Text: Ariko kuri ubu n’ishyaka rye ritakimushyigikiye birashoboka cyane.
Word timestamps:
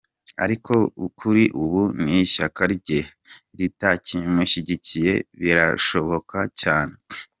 Ariko 0.43 0.73
kuri 1.19 1.43
ubu 1.63 1.81
n’ishyaka 2.03 2.61
rye 2.75 2.99
ritakimushyigikiye 3.57 5.13
birashoboka 5.41 6.37
cyane. 6.61 6.93